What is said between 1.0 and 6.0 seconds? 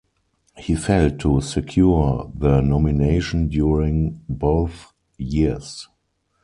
to secure the nomination during both years.